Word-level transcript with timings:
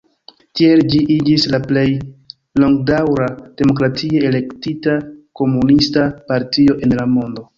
Tiel 0.59 0.79
ĝi 0.93 1.01
iĝis 1.15 1.43
la 1.55 1.59
plej 1.65 1.83
longdaŭra 2.63 3.27
demokratie 3.61 4.23
elektita 4.31 4.97
komunista 5.43 6.07
partio 6.33 6.81
en 6.89 6.99
la 7.03 7.07
mondo. 7.19 7.47